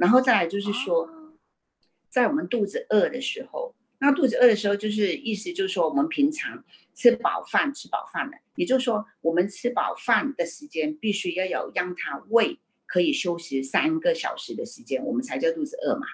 [0.00, 1.10] 然后再来就是说，
[2.08, 16.06] 在我们肚子饿的时候，那肚子饿的时候，就是意思就是说，我们平常吃饱饭吃饱饭了，也就是说，我们吃饱饭的时间必须要有让他胃可以休息三个小时的时间，我们才叫肚子饿嘛。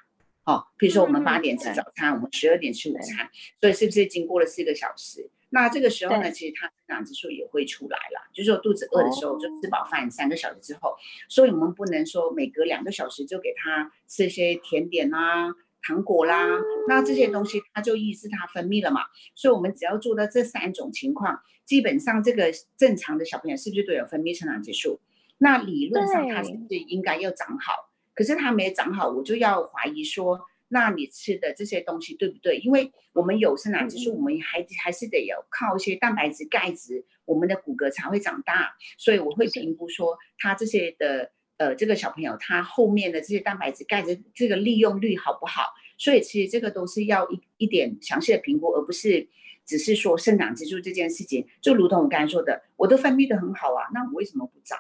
[0.42, 5.30] 哦，比如说我们八点吃早餐，我们十二点吃午餐，所以是不是经过了四个小时？
[5.56, 10.94] 那这个时候呢，其实他生长激素也会出来了，就是说肚子饿的时候就吃饱饭三个小时之后，
[11.30, 15.48] 所以我们不能说每隔两个小时就给他吃一些甜点啊、
[15.82, 16.46] 糖果啦，
[16.88, 19.00] 那这些东西它就抑制它分泌了嘛。
[19.34, 25.00] 所以我们只要做到这三种情况，基本上这个正常的小朋友是不是都有分泌生长激素？
[25.38, 27.90] 那理论上他是不是应该要长好？
[28.14, 30.42] 可是他没长好，我就要怀疑说。
[30.68, 32.58] 那你吃的这些东西对不对？
[32.58, 38.74] 因为我们有生长激素，我们还还是得有靠一些蛋白质、钙质，我们的骨骼才会长大。
[38.98, 45.74] 所以我会评估说，他这些的呃，这个小朋友他后面的这些蛋白质、钙质这个利用率好不好？
[45.98, 49.28] 所以其实这个都是要一一点详细的评估，而不是
[49.64, 51.46] 只是说生长激素这件事情。
[51.62, 54.78] 就如同我刚才说的，我都分泌的很好啊，那我为什么不长？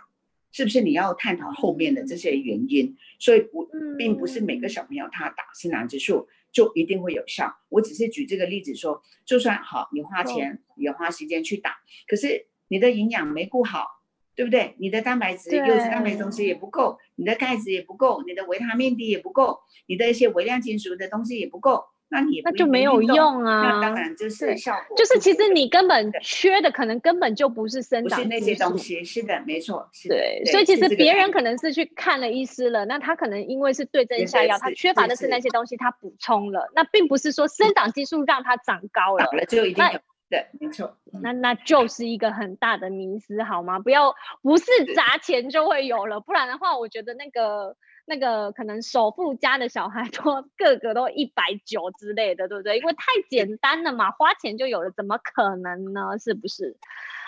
[0.56, 2.96] 是不是你要探讨后面的这些原因？
[3.18, 7.54] 所以不，并不是每个小朋友他打生长激素就一定会有效。
[7.68, 11.76] 我只是举这个例子说，就算好，你花钱也花时间去打，
[12.08, 13.86] 可是你的营养没顾好，
[14.34, 14.74] 对不对？
[14.78, 21.84] 你的蛋白质、优质蛋白东西也不够，你的钙质也不够，你的维他命 D 也不够，你的一些微量金属的东西也不够。
[22.08, 23.62] 那你那就没有用啊！
[23.62, 29.02] 那当然就是效果，就是其实你根本缺的可能根本就不是生长，不是那些东西。
[29.02, 29.88] 是的，没错。
[30.08, 36.70] 对，所以其实别人可能是去看了医师了，那他可能因为是对症下药，他缺乏的是那些东西，他补充了。
[36.76, 39.98] 那并不是说生长激素让他长高了，了就一定有。
[40.28, 40.96] 对，没错。
[41.22, 43.80] 那那就是一个很大的迷思，好吗？
[43.80, 44.64] 不要不是
[44.94, 47.76] 砸钱就会有了，不然的话，我觉得那个。
[48.06, 52.78] 那个可能首富家的小孩都 个个都一百九之类的，对不对？
[52.78, 56.18] 因为太 简单了嘛，花钱就有了，怎么可能呢？
[56.18, 56.76] 是不是？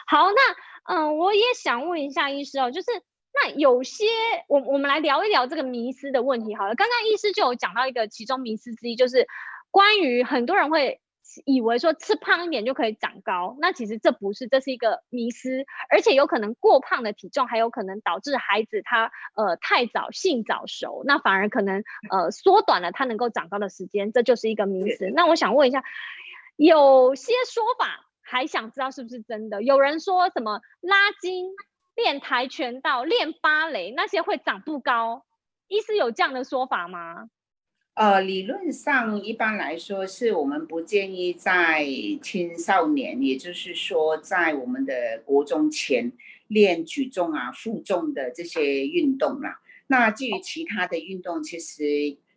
[0.06, 2.86] 好，那嗯，我也想问一下医师哦，就是
[3.34, 4.06] 那有些
[4.48, 6.74] 我我们来聊一聊这个迷思的问题好了。
[6.74, 9.26] 刚刚医师就有讲到一个其中迷思之一，就是
[9.70, 11.00] 关于很多人会。
[11.44, 25.10] 以为说吃胖一点就可以长高，那其实这不是，这是一个迷思，而且有可能过胖的体重还有可能导致孩子他呃太早性早熟，那反而可能呃缩短了他能够长高的时间，这就是一个迷思。
[25.14, 25.84] 那我想问一下，
[26.56, 29.62] 有些说法还想知道是不是真的？
[29.62, 31.46] 有人说什么拉筋、
[31.94, 35.24] 练跆拳道、练芭蕾那些会长不高，
[35.66, 37.28] 医师有这样的说法吗？
[37.98, 41.84] 呃，理论上一般来说，是我们不建议在
[42.22, 46.12] 青少年，也就是说，在我们的国中前
[46.46, 49.58] 练举重啊、负重的这些运动啦。
[49.88, 51.82] 那至于其他的运动，其实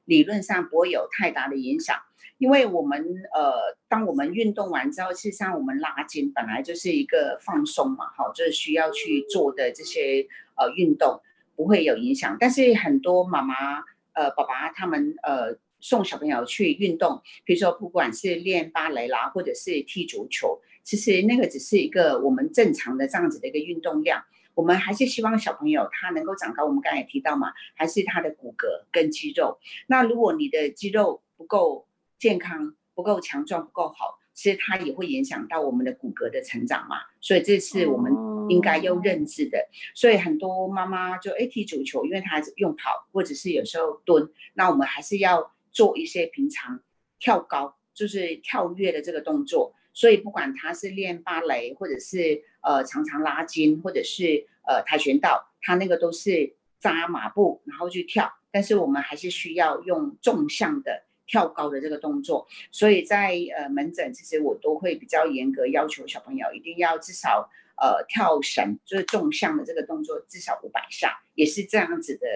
[0.05, 1.95] 理论上不会有太大的影响，
[2.39, 2.99] 因为我们
[3.31, 11.21] 呃，当我们运动完之后，事实上我们拉筋本来就是一个放松嘛，好，就是需要去做的这些呃运动
[11.55, 13.83] 不会有影响，但是很多妈妈。
[14.13, 24.23] 呃，爸爸他们呃送小朋友去运动，比如说不管是练芭蕾啦，或者是踢足球，其实那个只是一个我们正常的这样子的一个运动量。
[24.53, 26.65] 我们还是希望小朋友他能够长高。
[26.65, 29.59] 我们刚才也提到嘛，还是他的骨骼跟肌肉。
[29.87, 31.87] 那如果你的肌肉不够
[32.19, 36.97] 健康、不够强壮、不够好，其实它也会影响到我们的骨骼的成长嘛。
[37.21, 38.30] 所以这是我们。
[38.51, 39.57] 应该要认知的，
[39.95, 46.81] 所以很多妈妈就诶踢足球，因为她还是用跑或者是有时候蹲，那我们还是要做一些平常
[47.17, 49.73] 跳高，就是跳跃的这个动作。
[49.93, 62.47] 所以不管她是练芭蕾，或者是呃常常拉筋，或者是呃跆拳道，她那个都是扎马步然后去跳，但是我们还是需要用纵向的跳高的这个动作。
[62.69, 67.49] 所以在呃门诊，其实我都会比较严格要求小朋友一定要至少。
[67.81, 72.27] 呃，跳绳就是纵向的这个动作，至少五百下，也是这样子的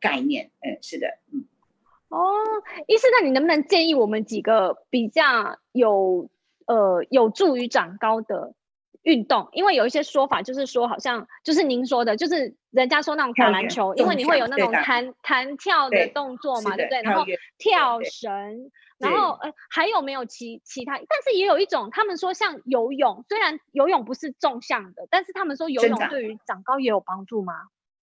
[0.00, 0.52] 概念。
[0.60, 1.44] 嗯，是的，嗯。
[2.08, 2.22] 哦，
[2.86, 6.30] 医师，那你能不能建议我们几个比较有
[6.66, 8.54] 呃有助于长高的
[9.02, 9.48] 运动？
[9.52, 17.02] 因为有一些说法就是说，好像就是您说的，就是人家说那种打篮球，因为你会有那种弹弹跳的动作嘛，对不对？
[17.02, 17.24] 然后
[17.58, 18.70] 跳绳。
[19.02, 20.96] 然后呃还有没有其其他？
[20.96, 27.54] 但是也有一种，他们说像游泳，虽然游泳不是纵向的，但是他们说游泳对于长高也有帮助吗？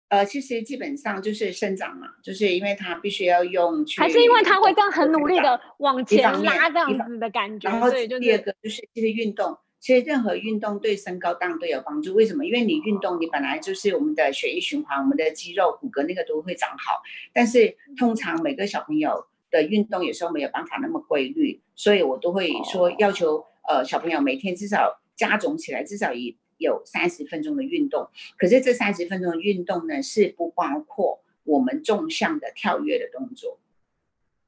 [0.10, 7.70] 呃，其实基本上就是生长嘛，就是因为它必须要用去，还是因为它会这样很努力的往前拉这样子的感觉。
[7.70, 12.16] 然后第二个就是这个运动，其实任何运动对身高当然都有帮助。
[12.16, 12.44] 为什么？
[12.44, 17.04] 因为你运动，你本来就是我们的血液循环，我们的肌肉、骨骼那个都会长好。
[17.32, 19.28] 但是通常每个小朋友。
[19.52, 28.10] 的运动有时候没有办法那么规律，所以我都会说要求呃小朋友每天至少加总起来至少也有三十分钟的运动。
[28.38, 33.60] 可是这三十分钟的运动呢，是不包括我们纵向的跳跃的动作，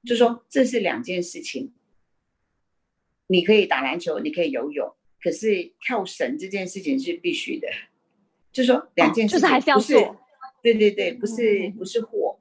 [0.05, 1.73] 就说这是两件事情。
[3.27, 4.93] 你可以打篮球，你可以游泳，
[5.23, 7.67] 可是跳绳这件事情是必须的，
[8.51, 10.17] 就是说两件事情、哦、就是还是要做。
[10.61, 12.37] 对对对，不是不是或，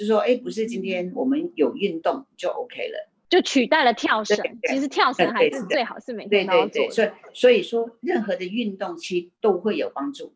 [0.00, 4.34] 就是说哎，不是今天我们有运动就 OK 了，就取代了跳绳。
[4.66, 6.70] 其实跳绳还是最好是每天都要做。
[6.70, 10.34] 对对对，所以所以说任何的运动其实都会有帮助，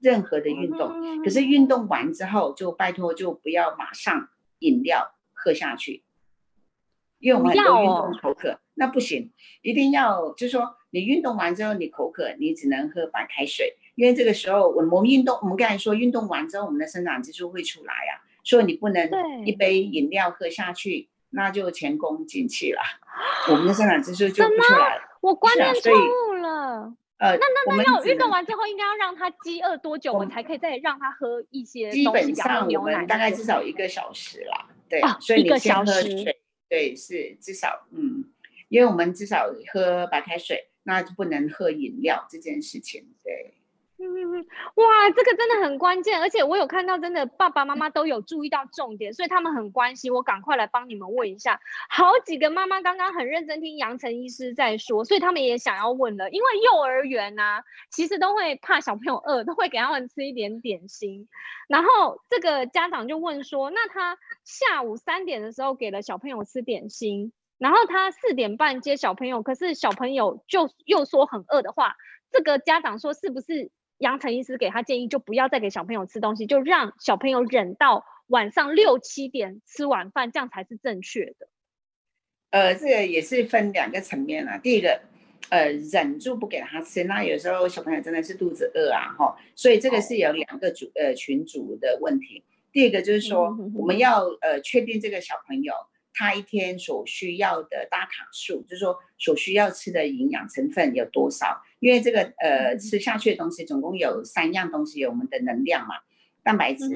[0.00, 0.90] 任何的运动。
[1.00, 6.02] 嗯、可是运动完之后就拜托就不要马上饮料喝下去，
[7.20, 9.30] 因为我们很多运动口渴，哦、那不行，
[9.62, 13.76] 一定要就是说你运动完之后你口渴，你只能喝白开水。
[13.94, 19.10] 因为这个时候，我们运动，我们刚才说运动完之后，我们的生长激素会出来呀、啊，所以你不能
[19.44, 22.80] 一杯饮料喝下去，那就前功尽弃了，
[23.48, 25.02] 我们的生长激素就不出来了。
[25.22, 26.94] 我观念错误了。
[27.16, 31.90] 呃，那那那要运动完之后，应该要让他饥饿多久，我们才可以再让他喝一些？
[31.90, 36.36] 基本上我们大概至少一个小时啦，对，啊、所以你先喝水，
[36.68, 38.24] 对，是至少嗯，
[38.68, 43.54] 因为我们至少喝白开水，那就不能喝饮料这件事情，对。
[44.06, 50.12] 嗯，哇，这个真的很关键，而且我有看到，真的爸爸妈妈都有注意到重点，所以他们很关心。
[50.12, 56.30] 我赶快来帮你们问一下，好几个妈妈刚刚很认真听杨晨医师在说，所以他们也想要问了。
[56.30, 61.28] 因为幼儿园呢、啊，其实都会怕小朋友饿，都会给他们吃一点点心。
[61.68, 71.96] 然后这个家长就问说，那他下午三点的时候给了小朋友吃点心，然后他四点半接小朋友，可是小朋友就又说很饿的话，
[72.30, 73.70] 这个家长说是不是？
[73.98, 81.48] 杨晨医师给他建议，就不要再给小朋友吃东西，就让小朋友忍到晚上六七点吃晚饭，这样才是正确的。
[82.50, 84.58] 呃，这个也是分两个层面啊。
[84.58, 85.00] 第一个，
[85.50, 92.44] 呃，忍住不给他吃，那有时候小朋友真的是肚子饿啊，哈，所以这个是有两个组呃群组的问题。
[92.72, 95.72] 第一个就是说，我们要呃确定这个小朋友。
[96.14, 101.60] 他一天所需要的大卡数，就是说所需要吃的营养成分有多少？
[101.80, 105.96] 因为这个呃吃下去的东西总共有三样东西，有我们的能量嘛，
[106.44, 106.88] 蛋白质、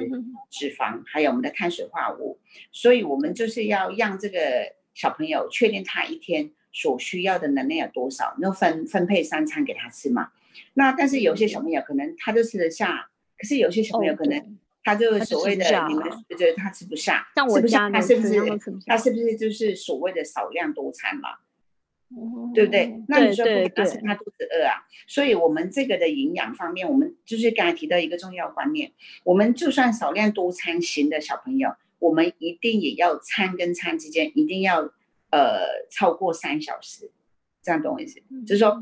[0.51, 2.39] 脂肪，还有我们的碳水化合物。
[2.73, 4.39] 所以我们就是要让这个
[4.95, 10.31] 小朋友确定他一天所需要的能量有多少，然后分分配三餐给他吃嘛。
[10.75, 14.59] 那但是有些小朋友可能他就吃得下，可是有些小朋友可能。
[14.89, 16.05] 他就是所谓的你们
[16.39, 18.41] 觉得他吃不下，像我家他是不是
[18.87, 21.29] 他是不是就是所谓的少量多餐嘛？
[22.55, 22.99] 对不对？
[23.07, 24.81] 那你说不给他吃，他肚子饿啊。
[25.07, 28.93] 所以我们这个的营养方面，我们就是刚才提到一个重要观念，
[29.25, 34.91] 我们就算少量多餐型的小朋友，我们一定也要餐跟餐之间一定要
[35.31, 35.61] 呃
[35.91, 37.11] 超过三小时，
[37.63, 38.21] 这样懂我意思？
[38.47, 38.81] 就是说。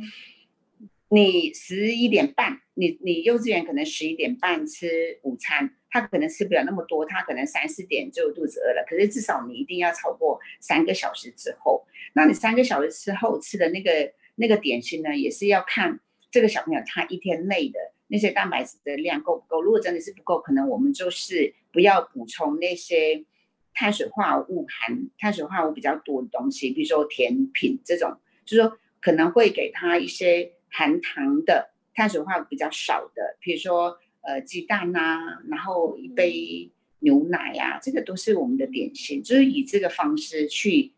[1.09, 8.85] 你十一点半，你你幼稚园可能十一点半吃午餐，他可能吃不了那么多，他可能三四点就肚子饿了。
[8.87, 15.99] 可是至少你一定要超过三个小时之后，那你三个小时之后吃的那个那个点心呢，也是要看
[16.31, 19.62] 这个小朋友他一天内的那些蛋白质的量够不够。
[19.62, 23.24] 如果真的是不够，可能我们就是不要补充那些
[23.72, 30.53] 碳水化合物含碳水化合物比较多的东西，比如说甜品这种，就是说可能会给他一些。
[30.68, 36.71] 含糖的碳水化合物比较少的，比如说呃鸡蛋啊，然后一杯
[37.01, 40.93] 牛奶呀、啊，这个都是我们的点心，就是以这个方式去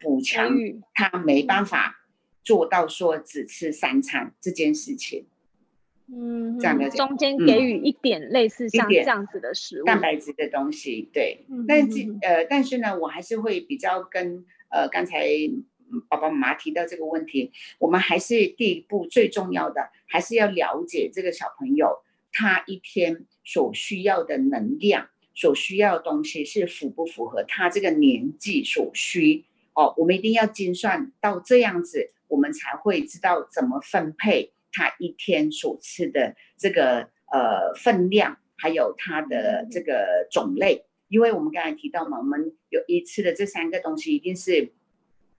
[0.00, 0.56] 补强
[0.94, 2.08] 他没办法
[2.42, 5.26] 做到说只吃三餐这件事情。
[6.10, 11.44] 嗯，这样的中间给予一点类似像这样子的食物，蛋白质的东西，对。
[11.50, 15.28] 嗯、但是呃，但是呢，我还是会比较跟呃刚才。
[16.08, 29.94] 爸爸妈妈提到这个问题，我们还是第一步最重要的，还是要了解这个小朋友他一天所需要的能量，所需要的东西是符不符合他这个年纪所需哦。
[29.96, 40.84] 我们一定要精算到这样子，我们才会知道怎么分配他一天所吃的这个呃分量，还有他的这个种类。
[41.08, 44.72] 因为我们刚才提到嘛，我们有一次的这三个东西一定是。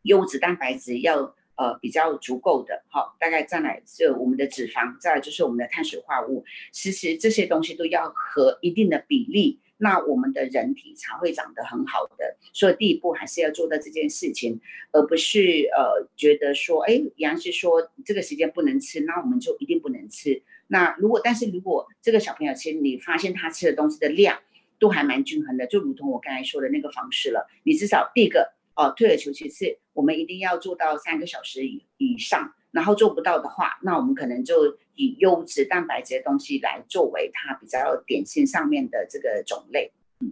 [0.04, 12.38] 优质蛋白质要呃比较足够的，好，大概再来就我们的脂肪，再来就是我们的碳水化合物，其实这些东西都要和一定的比例，那我们的人体才会长得很好的。
[12.54, 14.62] 所以第一步还是要做到这件事情，
[14.94, 20.42] 而不是呃觉得说，哎，杨师说这个时间不能吃，那我们就一定不能吃。
[20.68, 24.40] 那如果但是如果这个小朋友其实你发现他吃的东西的量
[24.80, 28.54] 都还蛮均衡的，就如同我刚才说的那个方式了，你至少第一个。
[28.80, 39.92] 哦，退而求其次，我们一定要做到三个小时以以上，然后做不到的话，那我们可能就以优质蛋白质的东西来作为它比较点心上面的这个种类。
[40.22, 40.32] 嗯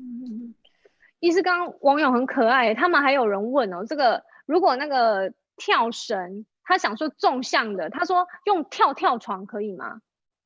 [0.00, 0.54] 嗯，
[1.20, 10.00] 医师，刚刚网友很可爱，他们还有人问哦，这个如果那个跳绳他想说纵向的，他说用跳跳床可以吗？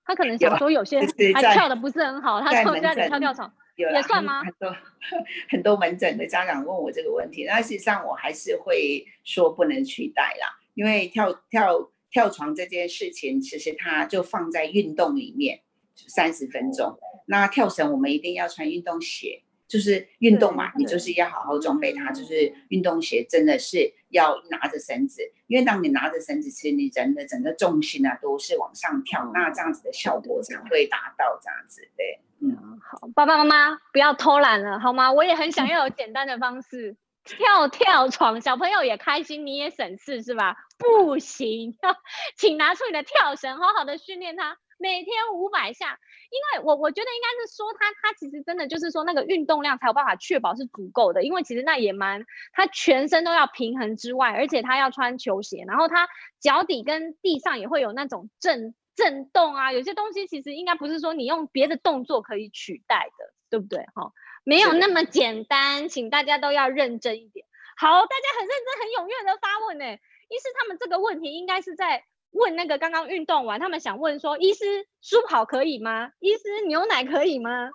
[0.04, 1.00] 他可能想说有些
[1.34, 4.42] 还跳的不是很好，他说在跳跳床也算吗？
[4.44, 4.76] 很多
[5.50, 15.60] 很多门诊的家长问我这个问题，那实际上我还是会说不能取代啦，因为跳跳跳床这件事情，其实它就放在运动里面
[15.94, 19.42] 三十分钟，那跳绳我们一定要穿运动鞋。
[19.72, 22.12] 就是运动嘛，你就是要好好装备它。
[22.12, 31.88] 就是运动鞋真的是要拿着绳子，因为当你拿着绳子，其实你人的整个重心啊都是往上跳，那这样子的效果才会达到这样子。
[31.96, 35.10] 对，嗯，好，爸爸妈妈不要偷懒了，好吗？
[35.10, 36.94] 我也很想 要有简单的方式，
[37.24, 40.54] 跳跳床，小朋友也开心，你也省事是吧？
[40.76, 41.78] 不行，
[42.36, 44.58] 请拿出你的跳绳，好好的训练他。
[44.82, 45.96] 每天五百下，
[46.28, 56.08] 因为我我觉得应该是说他他其实真的就是说那个运动量才有办法确保是足够的，因为其实那也蛮他全身都要平衡之外，而且他要穿球鞋，然后他
[56.40, 63.86] 脚底跟地上也会有那种震震动啊，有些东西其实应该不是说你用别的动作可以取代的，对不对？
[63.94, 64.10] 哈，
[64.42, 67.46] 没有那么简单，请大家都要认真一点。
[67.76, 72.04] 好，大家很认真很踊跃的发问呢，一是他们这个问题应该是在。
[72.32, 76.10] 问那个刚刚运动完，他们想问说：医师，舒跑可以吗？
[76.18, 77.70] 医师，牛奶可以吗？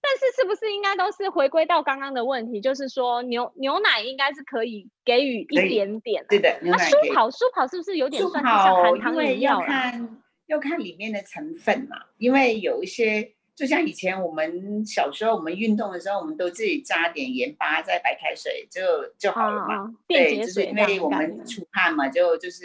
[0.00, 6.26] 但是是不是应该都是回归到刚刚的问题，就是说牛牛奶应该是可以给予一点点、啊。
[6.28, 9.60] 对的，那舒跑舒跑是不是有点算是像含糖饮料？
[9.60, 13.34] 要看要看里面的成分嘛，因为有一些。
[13.54, 18.80] 就像以前我们小时候，我们运动的时候，我们都自己加点盐巴在白开水就
[19.16, 19.82] 就好了嘛。
[19.82, 22.64] 哦、对，就是因为我们出汗嘛，就就是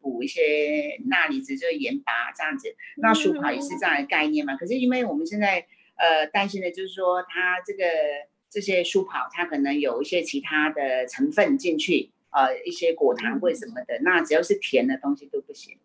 [0.00, 2.74] 补一些钠离子，就是盐巴这样子。
[2.96, 4.54] 那舒跑也是这样的概念嘛。
[4.54, 5.66] 嗯、可是因为我们现在
[5.96, 7.84] 呃担心的就是说，它这个
[8.48, 15.76] 这些舒跑，它可能有一些其他的成分进去，呃，一些果糖或什么的，嗯、那只要是甜的东西都不行。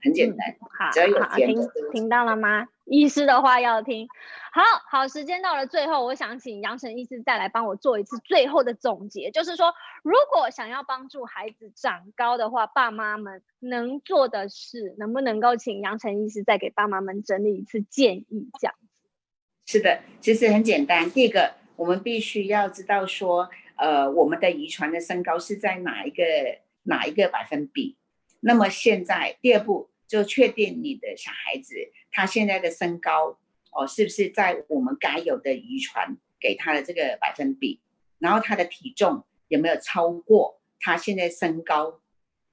[0.00, 2.68] 很简单，嗯、好，只要有甜的，听听到了吗？
[2.90, 4.08] 医师的话要听。
[4.50, 18.50] 好好，时间到了，最后我想请杨晨医师再来帮我做一次最后的总结，就是说，如果想要帮助孩子长高的话，爸妈们能做的事，能不能够请杨晨医师再给爸妈们整理一次建议？
[18.58, 18.88] 这样子。
[19.66, 21.10] 是的，其实很简单。
[21.10, 26.24] 第一个，我们必须要知道说，呃，我们的遗传的身高是在哪一个
[26.84, 27.98] 哪一个百分比？
[28.40, 31.74] 那么现在第二步就确定你的小孩子
[32.10, 33.38] 他现在的身高
[33.72, 37.80] 哦，是不是在我们该有的遗传给他的这个百分比，
[38.18, 42.00] 然后他的体重有没有超过他现在身高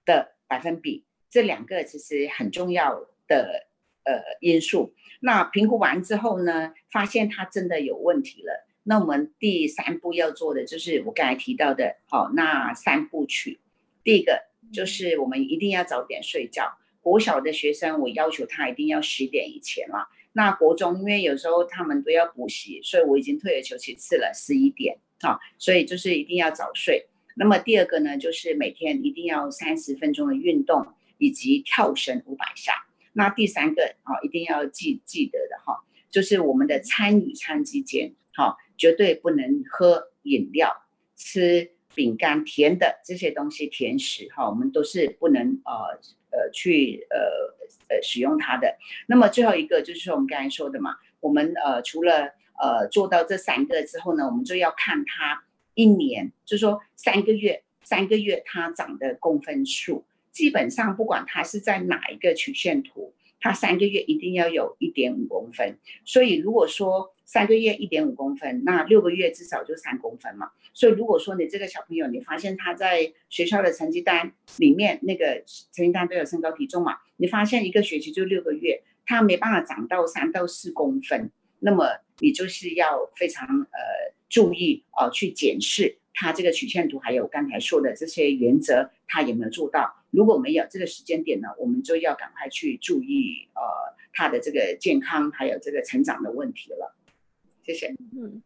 [0.05, 3.67] 的百分比，这两个其实很重要的
[4.03, 4.93] 呃因素。
[5.19, 13.59] 那评估完之后呢，发现他真的有问题了，那我们第三步要做的就是我刚才提到的，好，那三部曲，
[14.03, 14.45] 第一个。
[14.73, 16.75] 就是我们一定要早点睡觉。
[17.05, 20.07] 国小的学生，我要求他一定要十点以前了。
[20.33, 25.37] 那国中，因为有时候他们都要补习，所以我已经退而求其次了，十一点啊。
[25.59, 27.05] 所以就是一定要早睡。
[27.35, 30.87] 那么第二个呢，就是每天一定要三十分钟的运动，
[31.19, 32.73] 以及跳绳五百下。
[33.13, 40.75] 那第三个啊，一定要记记得的哈，就是我们的餐与餐之间，哈，绝对不能喝饮料、
[41.15, 41.69] 吃。
[41.93, 45.97] 饼干、甜的这些东西、甜食哈，我们都是不能呃
[46.35, 47.17] 呃去呃
[47.87, 48.75] 呃使用它的。
[49.07, 63.13] 那么最后一个就是我们刚才说的嘛，我们呃除了呃做到这三个之后呢，我们就要看它一年，就是说三个月，三个月它长的公分数，基本上不管它是在哪一个曲线图，
[63.45, 65.77] 它三个月一定要有一点五公分。
[66.03, 70.49] 所以如果说三个月一点五公分，那六个月至少就三公分嘛。
[70.73, 81.29] 所以如果说你这个小朋友，你发现他在学校的成绩单里面那个成绩单都有身高体重嘛，你发现一个学期就六个月，他没办法长到三到四公分，
[81.59, 81.85] 那么
[82.17, 83.77] 你就是要非常呃
[84.27, 89.93] 注意哦、去检视他这个曲线图，还有刚才说的这些原则，他有没有做到？
[90.09, 93.61] 如果没有这个时间点呢，我们就要赶快去注意呃
[94.13, 96.95] 他的这个健康还有这个成长的问题了。
[97.65, 97.93] 谢谢。
[98.15, 98.41] 嗯，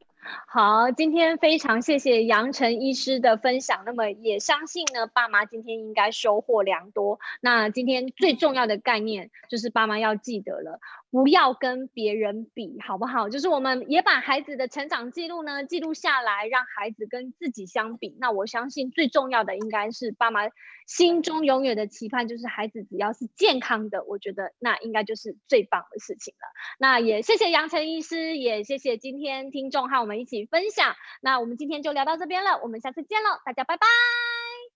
[0.48, 3.84] 好，今天非常谢谢杨晨医师的分享。
[3.86, 7.20] 那么也相信呢，爸妈今天应该收获良多。
[7.40, 10.80] 那今天最重要的概念就是爸妈要记得了。
[11.12, 13.30] 不要跟别人比，好不好？
[13.30, 18.16] 就是我们也把孩子的成长记录呢记录下来，让孩子跟自己相比。
[18.20, 20.42] 那我相信最重要的应该是爸妈
[20.86, 26.48] 心中永远的期盼，就是孩子只要是健康的，我觉得那应该就是最棒的事情了。
[26.78, 30.96] 那也谢谢杨晨医师，也谢谢今天听众和我们一起分享。
[31.22, 33.88] 那我们今天就聊到这边了，我们下次见喽，大家拜拜。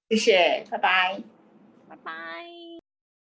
[0.09, 1.21] 谢谢，拜拜。
[1.87, 2.82] 拜拜。